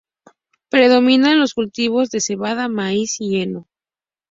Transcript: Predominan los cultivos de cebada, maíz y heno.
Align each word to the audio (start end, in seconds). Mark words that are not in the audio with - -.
Predominan 0.71 1.39
los 1.39 1.53
cultivos 1.53 2.09
de 2.09 2.21
cebada, 2.21 2.67
maíz 2.67 3.17
y 3.19 3.39
heno. 3.39 3.67